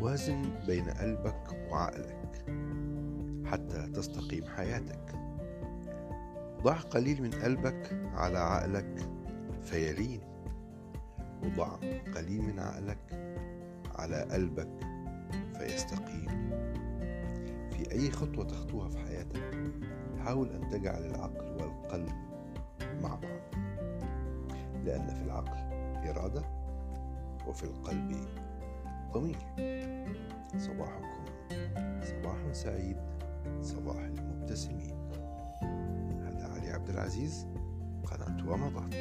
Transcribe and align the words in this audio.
وازن 0.00 0.42
بين 0.66 0.90
قلبك 0.90 1.68
وعقلك 1.70 2.44
حتى 3.46 3.86
تستقيم 3.94 4.44
حياتك. 4.56 5.14
ضع 6.62 6.76
قليل 6.76 7.22
من 7.22 7.30
قلبك 7.30 8.10
على 8.14 8.38
عقلك 8.38 9.08
فيلين 9.62 10.20
وضع 11.44 11.76
قليل 12.14 12.42
من 12.42 12.58
عقلك 12.58 13.34
على 13.98 14.22
قلبك 14.22 14.70
فيستقيم. 15.58 16.26
في 17.70 17.92
أي 17.92 18.10
خطوة 18.10 18.44
تخطوها 18.44 18.88
في 18.88 18.98
حياتك 18.98 19.54
حاول 20.24 20.48
أن 20.48 20.68
تجعل 20.70 21.06
العقل 21.06 21.62
والقلب 21.62 22.12
مع 23.02 23.14
بعض 23.14 23.54
لأن 24.84 25.06
في 25.14 25.22
العقل 25.22 25.58
إرادة 26.08 26.42
وفي 27.46 27.64
القلب 27.64 28.16
ضمير. 29.12 29.38
صباحكم. 30.58 31.24
صباح 32.02 32.52
سعيد 32.52 32.96
صباح 33.60 33.96
المبتسمين. 33.96 35.10
هذا 36.22 36.48
علي 36.52 36.70
عبد 36.70 36.88
العزيز 36.88 37.46
قناة 38.04 38.50
ومضات 38.50 38.94